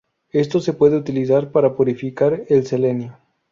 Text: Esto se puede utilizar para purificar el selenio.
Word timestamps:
Esto 0.31 0.59
se 0.61 0.73
puede 0.73 0.95
utilizar 0.97 1.51
para 1.51 1.75
purificar 1.75 2.43
el 2.47 2.65
selenio. 2.65 3.19